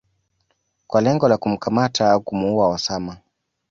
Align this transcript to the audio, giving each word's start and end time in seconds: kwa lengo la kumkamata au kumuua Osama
kwa 0.87 1.01
lengo 1.01 1.27
la 1.29 1.37
kumkamata 1.37 2.11
au 2.11 2.21
kumuua 2.21 2.67
Osama 2.67 3.17